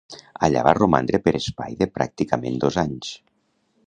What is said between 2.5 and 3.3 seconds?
dos anys.